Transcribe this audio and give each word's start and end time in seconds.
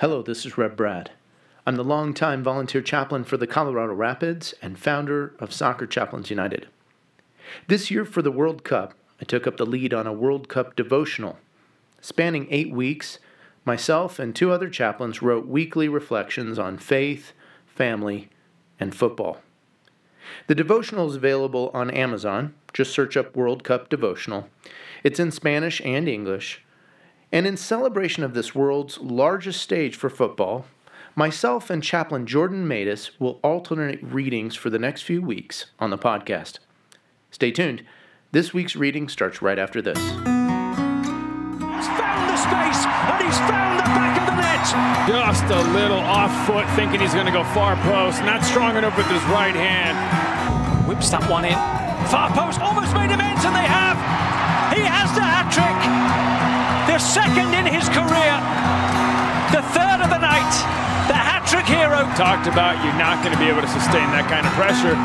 Hello, 0.00 0.22
this 0.22 0.46
is 0.46 0.56
Reb 0.56 0.76
Brad. 0.76 1.10
I'm 1.66 1.74
the 1.74 1.82
longtime 1.82 2.44
volunteer 2.44 2.80
chaplain 2.80 3.24
for 3.24 3.36
the 3.36 3.48
Colorado 3.48 3.94
Rapids 3.94 4.54
and 4.62 4.78
founder 4.78 5.34
of 5.40 5.52
Soccer 5.52 5.88
Chaplains 5.88 6.30
United. 6.30 6.68
This 7.66 7.90
year 7.90 8.04
for 8.04 8.22
the 8.22 8.30
World 8.30 8.62
Cup, 8.62 8.94
I 9.20 9.24
took 9.24 9.44
up 9.48 9.56
the 9.56 9.66
lead 9.66 9.92
on 9.92 10.06
a 10.06 10.12
World 10.12 10.48
Cup 10.48 10.76
devotional. 10.76 11.36
Spanning 12.00 12.46
eight 12.48 12.70
weeks, 12.70 13.18
myself 13.64 14.20
and 14.20 14.36
two 14.36 14.52
other 14.52 14.70
chaplains 14.70 15.20
wrote 15.20 15.48
weekly 15.48 15.88
reflections 15.88 16.60
on 16.60 16.78
faith, 16.78 17.32
family, 17.66 18.28
and 18.78 18.94
football. 18.94 19.38
The 20.46 20.54
devotional 20.54 21.08
is 21.08 21.16
available 21.16 21.72
on 21.74 21.90
Amazon. 21.90 22.54
Just 22.72 22.92
search 22.92 23.16
up 23.16 23.34
World 23.34 23.64
Cup 23.64 23.88
Devotional. 23.88 24.48
It's 25.02 25.18
in 25.18 25.32
Spanish 25.32 25.82
and 25.84 26.08
English. 26.08 26.62
And 27.30 27.46
in 27.46 27.58
celebration 27.58 28.24
of 28.24 28.32
this 28.32 28.54
world's 28.54 28.96
largest 28.98 29.60
stage 29.60 29.96
for 29.96 30.08
football, 30.08 30.64
myself 31.14 31.68
and 31.68 31.82
Chaplain 31.82 32.26
Jordan 32.26 32.66
Matus 32.66 33.10
will 33.18 33.38
alternate 33.42 34.02
readings 34.02 34.54
for 34.54 34.70
the 34.70 34.78
next 34.78 35.02
few 35.02 35.20
weeks 35.20 35.66
on 35.78 35.90
the 35.90 35.98
podcast. 35.98 36.58
Stay 37.30 37.50
tuned. 37.50 37.84
This 38.32 38.54
week's 38.54 38.76
reading 38.76 39.08
starts 39.08 39.42
right 39.42 39.58
after 39.58 39.82
this. 39.82 39.98
He's 39.98 40.08
found 42.00 42.30
the 42.32 42.36
space 42.36 42.86
and 42.88 43.24
he's 43.24 43.38
found 43.44 43.78
the 43.78 43.84
back 43.84 44.18
of 44.20 44.26
the 44.26 44.36
net. 44.40 44.64
Just 45.06 45.44
a 45.44 45.60
little 45.72 46.00
off 46.00 46.32
foot, 46.46 46.66
thinking 46.76 47.00
he's 47.00 47.12
going 47.12 47.26
to 47.26 47.32
go 47.32 47.44
far 47.52 47.76
post. 47.76 48.22
Not 48.22 48.42
strong 48.42 48.76
enough 48.76 48.96
with 48.96 49.06
his 49.06 49.22
right 49.24 49.54
hand. 49.54 49.98
Whips 50.88 51.10
that 51.10 51.28
one 51.28 51.44
in. 51.44 51.52
Far 52.08 52.30
post 52.32 52.58
almost 52.60 52.94
made 52.94 53.10
him 53.10 53.20
in, 53.20 53.36
and 53.36 53.54
they 53.54 53.68
have. 53.68 53.98
He 54.72 54.80
has 54.80 55.12
the 55.14 55.20
hat 55.20 55.52
trick. 55.52 56.57
The 56.88 56.98
second 56.98 57.52
in 57.52 57.66
his 57.68 57.86
career. 57.92 58.34
The 59.52 59.62
third 59.76 60.00
of 60.00 60.10
the 60.10 60.18
night. 60.18 60.52
The 61.06 61.14
hat 61.14 61.44
trick 61.46 61.68
hero. 61.68 62.08
Talked 62.16 62.48
about 62.48 62.82
you're 62.82 62.96
not 62.96 63.22
going 63.22 63.36
to 63.36 63.38
be 63.38 63.46
able 63.46 63.60
to 63.60 63.68
sustain 63.68 64.08
that 64.16 64.24
kind 64.32 64.48
of 64.48 64.52
pressure. 64.56 64.96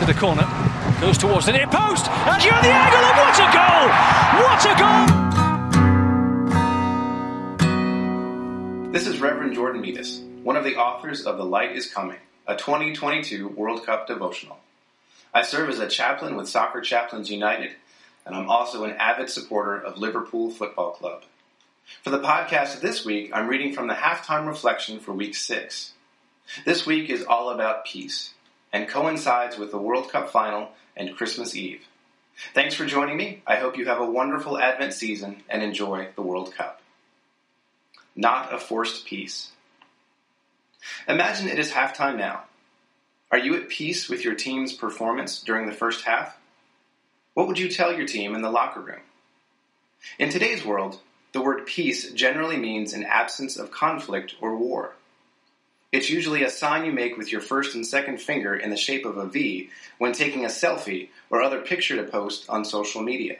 To 0.00 0.06
the 0.06 0.14
corner. 0.14 0.46
Goes 1.00 1.18
towards 1.18 1.46
the 1.46 1.52
near 1.52 1.66
post. 1.66 2.08
And 2.08 2.38
you're 2.42 2.62
the 2.62 2.70
angle. 2.70 3.02
And 3.02 3.18
what 3.18 3.34
a 3.34 3.48
goal! 3.50 3.90
What 4.40 4.62
a 4.64 4.74
goal! 4.78 5.24
This 8.92 9.06
is 9.08 9.20
Reverend 9.20 9.54
Jordan 9.54 9.80
Metis, 9.80 10.22
one 10.44 10.54
of 10.56 10.62
the 10.62 10.76
authors 10.76 11.26
of 11.26 11.36
The 11.36 11.44
Light 11.44 11.74
is 11.74 11.92
Coming, 11.92 12.20
a 12.46 12.54
2022 12.54 13.48
World 13.48 13.84
Cup 13.84 14.06
devotional. 14.06 14.58
I 15.34 15.42
serve 15.42 15.68
as 15.68 15.80
a 15.80 15.88
chaplain 15.88 16.36
with 16.36 16.48
Soccer 16.48 16.80
Chaplains 16.80 17.28
United, 17.28 17.72
and 18.26 18.34
I'm 18.34 18.48
also 18.48 18.84
an 18.84 18.92
avid 18.92 19.30
supporter 19.30 19.76
of 19.76 19.98
Liverpool 19.98 20.50
Football 20.50 20.92
Club. 20.92 21.22
For 22.02 22.10
the 22.10 22.20
podcast 22.20 22.80
this 22.80 23.04
week, 23.04 23.30
I'm 23.32 23.48
reading 23.48 23.74
from 23.74 23.88
the 23.88 23.94
halftime 23.94 24.46
reflection 24.46 25.00
for 25.00 25.12
week 25.12 25.34
six. 25.34 25.92
This 26.64 26.86
week 26.86 27.10
is 27.10 27.24
all 27.24 27.50
about 27.50 27.84
peace 27.84 28.32
and 28.72 28.88
coincides 28.88 29.58
with 29.58 29.70
the 29.70 29.78
World 29.78 30.10
Cup 30.10 30.30
final 30.30 30.70
and 30.96 31.16
Christmas 31.16 31.54
Eve. 31.54 31.86
Thanks 32.52 32.74
for 32.74 32.86
joining 32.86 33.16
me. 33.16 33.42
I 33.46 33.56
hope 33.56 33.76
you 33.76 33.86
have 33.86 34.00
a 34.00 34.10
wonderful 34.10 34.58
Advent 34.58 34.94
season 34.94 35.42
and 35.48 35.62
enjoy 35.62 36.08
the 36.16 36.22
World 36.22 36.54
Cup. 36.54 36.80
Not 38.16 38.52
a 38.52 38.58
forced 38.58 39.06
peace. 39.06 39.50
Imagine 41.08 41.48
it 41.48 41.58
is 41.58 41.70
halftime 41.70 42.16
now. 42.16 42.44
Are 43.30 43.38
you 43.38 43.56
at 43.56 43.68
peace 43.68 44.08
with 44.08 44.24
your 44.24 44.34
team's 44.34 44.72
performance 44.72 45.42
during 45.42 45.66
the 45.66 45.72
first 45.72 46.04
half? 46.04 46.36
What 47.34 47.48
would 47.48 47.58
you 47.58 47.68
tell 47.68 47.92
your 47.92 48.06
team 48.06 48.34
in 48.34 48.42
the 48.42 48.50
locker 48.50 48.80
room? 48.80 49.00
In 50.18 50.30
today's 50.30 50.64
world, 50.64 51.00
the 51.32 51.42
word 51.42 51.66
peace 51.66 52.12
generally 52.12 52.56
means 52.56 52.92
an 52.92 53.02
absence 53.04 53.56
of 53.56 53.72
conflict 53.72 54.36
or 54.40 54.56
war. 54.56 54.94
It's 55.90 56.10
usually 56.10 56.44
a 56.44 56.50
sign 56.50 56.84
you 56.84 56.92
make 56.92 57.16
with 57.16 57.32
your 57.32 57.40
first 57.40 57.74
and 57.74 57.84
second 57.84 58.20
finger 58.20 58.54
in 58.54 58.70
the 58.70 58.76
shape 58.76 59.04
of 59.04 59.16
a 59.16 59.26
V 59.26 59.70
when 59.98 60.12
taking 60.12 60.44
a 60.44 60.48
selfie 60.48 61.08
or 61.28 61.42
other 61.42 61.60
picture 61.60 61.96
to 61.96 62.04
post 62.04 62.48
on 62.48 62.64
social 62.64 63.02
media. 63.02 63.38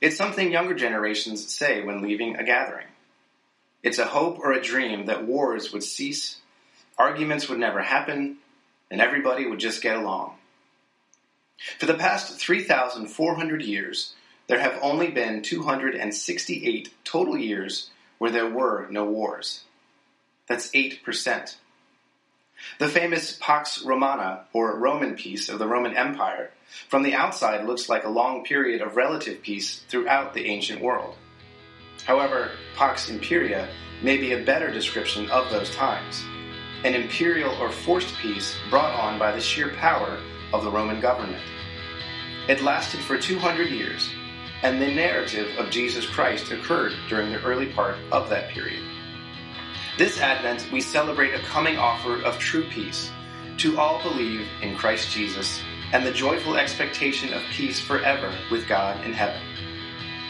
It's 0.00 0.16
something 0.16 0.52
younger 0.52 0.74
generations 0.74 1.52
say 1.52 1.82
when 1.82 2.02
leaving 2.02 2.36
a 2.36 2.44
gathering. 2.44 2.86
It's 3.82 3.98
a 3.98 4.06
hope 4.06 4.38
or 4.38 4.52
a 4.52 4.62
dream 4.62 5.06
that 5.06 5.26
wars 5.26 5.72
would 5.72 5.82
cease, 5.82 6.38
arguments 6.96 7.48
would 7.48 7.58
never 7.58 7.82
happen, 7.82 8.38
and 8.90 9.00
everybody 9.00 9.46
would 9.46 9.60
just 9.60 9.82
get 9.82 9.96
along. 9.96 10.34
For 11.78 11.86
the 11.86 11.94
past 11.94 12.38
3,400 12.38 13.62
years, 13.62 14.14
there 14.46 14.60
have 14.60 14.78
only 14.82 15.10
been 15.10 15.42
268 15.42 16.92
total 17.04 17.36
years 17.36 17.90
where 18.18 18.30
there 18.30 18.48
were 18.48 18.86
no 18.90 19.04
wars. 19.04 19.64
That's 20.46 20.70
8%. 20.70 21.56
The 22.78 22.88
famous 22.88 23.36
Pax 23.40 23.82
Romana, 23.82 24.44
or 24.52 24.78
Roman 24.78 25.16
peace 25.16 25.48
of 25.48 25.58
the 25.58 25.66
Roman 25.66 25.96
Empire, 25.96 26.50
from 26.88 27.02
the 27.02 27.14
outside 27.14 27.66
looks 27.66 27.88
like 27.88 28.04
a 28.04 28.10
long 28.10 28.44
period 28.44 28.80
of 28.80 28.96
relative 28.96 29.42
peace 29.42 29.80
throughout 29.88 30.34
the 30.34 30.46
ancient 30.46 30.80
world. 30.80 31.16
However, 32.04 32.50
Pax 32.76 33.08
Imperia 33.08 33.68
may 34.02 34.18
be 34.18 34.32
a 34.32 34.44
better 34.44 34.70
description 34.70 35.30
of 35.30 35.50
those 35.50 35.74
times 35.74 36.24
an 36.84 36.92
imperial 36.94 37.50
or 37.62 37.70
forced 37.70 38.14
peace 38.18 38.56
brought 38.68 38.92
on 38.92 39.18
by 39.18 39.32
the 39.32 39.40
sheer 39.40 39.70
power 39.70 40.20
of 40.54 40.62
the 40.62 40.70
Roman 40.70 41.00
government. 41.00 41.42
It 42.48 42.62
lasted 42.62 43.00
for 43.00 43.18
200 43.18 43.68
years, 43.68 44.08
and 44.62 44.80
the 44.80 44.94
narrative 44.94 45.48
of 45.58 45.70
Jesus 45.70 46.06
Christ 46.06 46.52
occurred 46.52 46.92
during 47.08 47.32
the 47.32 47.42
early 47.42 47.72
part 47.72 47.96
of 48.12 48.30
that 48.30 48.50
period. 48.50 48.82
This 49.98 50.20
Advent, 50.20 50.70
we 50.72 50.80
celebrate 50.80 51.34
a 51.34 51.42
coming 51.44 51.76
offer 51.76 52.22
of 52.22 52.38
true 52.38 52.68
peace 52.70 53.10
to 53.58 53.78
all 53.78 54.02
believe 54.02 54.46
in 54.62 54.76
Christ 54.76 55.10
Jesus 55.10 55.60
and 55.92 56.06
the 56.06 56.12
joyful 56.12 56.56
expectation 56.56 57.32
of 57.32 57.42
peace 57.50 57.80
forever 57.80 58.32
with 58.50 58.68
God 58.68 59.04
in 59.04 59.12
heaven. 59.12 59.42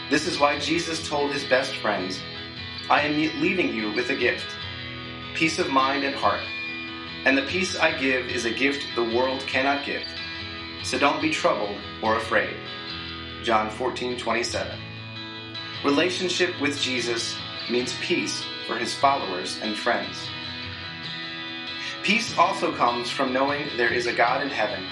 This 0.09 0.27
is 0.27 0.39
why 0.39 0.59
Jesus 0.59 1.07
told 1.07 1.31
his 1.31 1.43
best 1.45 1.75
friends, 1.77 2.19
I 2.89 3.01
am 3.01 3.41
leaving 3.41 3.73
you 3.73 3.91
with 3.93 4.09
a 4.09 4.15
gift 4.15 4.45
peace 5.35 5.59
of 5.59 5.69
mind 5.69 6.05
and 6.05 6.15
heart. 6.15 6.41
And 7.25 7.35
the 7.35 7.43
peace 7.43 7.75
I 7.75 7.97
give 7.97 8.27
is 8.27 8.45
a 8.45 8.51
gift 8.51 8.85
the 8.95 9.03
world 9.03 9.41
cannot 9.41 9.83
give. 9.83 10.03
So 10.83 10.99
don't 10.99 11.21
be 11.21 11.31
troubled 11.31 11.75
or 12.03 12.17
afraid. 12.17 12.55
John 13.43 13.71
14, 13.71 14.17
27. 14.17 14.79
Relationship 15.83 16.59
with 16.61 16.79
Jesus 16.79 17.35
means 17.69 17.97
peace 17.99 18.45
for 18.67 18.77
his 18.77 18.93
followers 18.93 19.59
and 19.61 19.75
friends. 19.75 20.29
Peace 22.03 22.37
also 22.37 22.71
comes 22.71 23.09
from 23.09 23.33
knowing 23.33 23.65
there 23.75 23.91
is 23.91 24.05
a 24.05 24.13
God 24.13 24.43
in 24.43 24.49
heaven 24.49 24.85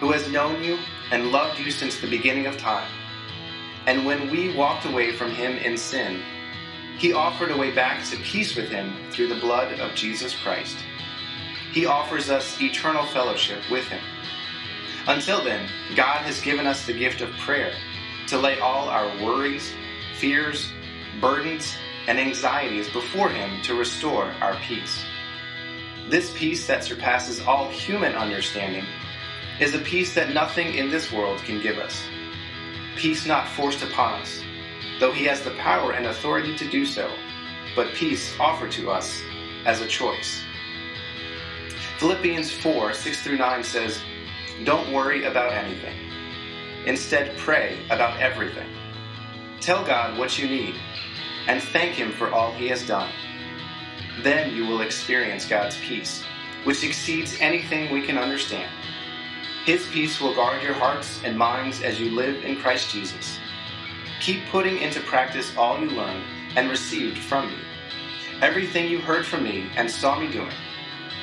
who 0.00 0.12
has 0.12 0.30
known 0.30 0.62
you 0.62 0.78
and 1.10 1.32
loved 1.32 1.58
you 1.58 1.70
since 1.70 1.98
the 1.98 2.10
beginning 2.10 2.46
of 2.46 2.58
time. 2.58 2.90
And 3.86 4.04
when 4.04 4.30
we 4.30 4.54
walked 4.54 4.84
away 4.84 5.12
from 5.16 5.30
him 5.30 5.56
in 5.56 5.78
sin, 5.78 6.20
he 6.98 7.14
offered 7.14 7.50
a 7.50 7.56
way 7.56 7.70
back 7.70 8.04
to 8.10 8.16
peace 8.18 8.54
with 8.54 8.68
him 8.68 8.92
through 9.10 9.28
the 9.28 9.40
blood 9.40 9.80
of 9.80 9.94
Jesus 9.94 10.34
Christ. 10.42 10.76
He 11.72 11.86
offers 11.86 12.30
us 12.30 12.60
eternal 12.60 13.06
fellowship 13.06 13.62
with 13.70 13.84
him. 13.84 14.02
Until 15.06 15.42
then, 15.42 15.68
God 15.96 16.22
has 16.22 16.40
given 16.40 16.66
us 16.66 16.86
the 16.86 16.92
gift 16.92 17.20
of 17.20 17.30
prayer 17.38 17.72
to 18.28 18.38
lay 18.38 18.58
all 18.60 18.88
our 18.88 19.08
worries, 19.24 19.72
fears, 20.18 20.70
burdens, 21.20 21.76
and 22.06 22.18
anxieties 22.18 22.88
before 22.90 23.28
Him 23.28 23.62
to 23.62 23.74
restore 23.74 24.24
our 24.40 24.54
peace. 24.56 25.04
This 26.08 26.32
peace 26.36 26.66
that 26.66 26.84
surpasses 26.84 27.40
all 27.40 27.68
human 27.70 28.14
understanding 28.14 28.84
is 29.60 29.74
a 29.74 29.78
peace 29.78 30.14
that 30.14 30.32
nothing 30.32 30.74
in 30.74 30.90
this 30.90 31.12
world 31.12 31.38
can 31.40 31.62
give 31.62 31.78
us. 31.78 32.02
Peace 32.96 33.26
not 33.26 33.48
forced 33.48 33.82
upon 33.82 34.20
us, 34.20 34.42
though 34.98 35.12
He 35.12 35.24
has 35.24 35.42
the 35.42 35.52
power 35.52 35.92
and 35.92 36.06
authority 36.06 36.56
to 36.56 36.68
do 36.68 36.84
so, 36.84 37.10
but 37.76 37.94
peace 37.94 38.34
offered 38.38 38.72
to 38.72 38.90
us 38.90 39.22
as 39.64 39.80
a 39.80 39.86
choice. 39.86 40.42
Philippians 42.00 42.50
4 42.50 42.94
6 42.94 43.22
through 43.22 43.36
9 43.36 43.62
says, 43.62 44.00
Don't 44.64 44.90
worry 44.90 45.24
about 45.24 45.52
anything. 45.52 45.94
Instead, 46.86 47.36
pray 47.36 47.76
about 47.90 48.18
everything. 48.18 48.70
Tell 49.60 49.84
God 49.84 50.18
what 50.18 50.38
you 50.38 50.48
need 50.48 50.76
and 51.46 51.62
thank 51.62 51.92
Him 51.92 52.10
for 52.10 52.30
all 52.30 52.52
He 52.54 52.68
has 52.68 52.86
done. 52.86 53.10
Then 54.22 54.54
you 54.56 54.64
will 54.64 54.80
experience 54.80 55.44
God's 55.44 55.76
peace, 55.76 56.24
which 56.64 56.82
exceeds 56.82 57.36
anything 57.38 57.92
we 57.92 58.00
can 58.00 58.16
understand. 58.16 58.72
His 59.66 59.86
peace 59.88 60.22
will 60.22 60.34
guard 60.34 60.62
your 60.62 60.72
hearts 60.72 61.20
and 61.22 61.36
minds 61.36 61.82
as 61.82 62.00
you 62.00 62.12
live 62.12 62.42
in 62.46 62.56
Christ 62.56 62.90
Jesus. 62.90 63.38
Keep 64.22 64.46
putting 64.48 64.78
into 64.78 65.00
practice 65.00 65.54
all 65.54 65.78
you 65.78 65.90
learned 65.90 66.24
and 66.56 66.70
received 66.70 67.18
from 67.18 67.50
me. 67.50 67.58
Everything 68.40 68.88
you 68.88 69.00
heard 69.00 69.26
from 69.26 69.44
me 69.44 69.68
and 69.76 69.90
saw 69.90 70.18
me 70.18 70.32
doing, 70.32 70.54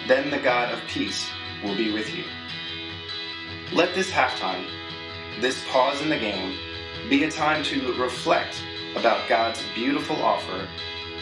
then 0.07 0.29
the 0.31 0.37
God 0.37 0.71
of 0.71 0.79
peace 0.87 1.29
will 1.63 1.75
be 1.75 1.91
with 1.91 2.13
you. 2.15 2.23
Let 3.73 3.93
this 3.93 4.09
halftime, 4.09 4.65
this 5.41 5.63
pause 5.67 6.01
in 6.01 6.09
the 6.09 6.17
game, 6.17 6.57
be 7.09 7.25
a 7.25 7.31
time 7.31 7.63
to 7.65 7.93
reflect 7.93 8.63
about 8.95 9.27
God's 9.27 9.61
beautiful 9.75 10.15
offer 10.15 10.67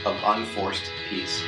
of 0.05 0.15
unforced 0.23 0.91
peace. 1.09 1.43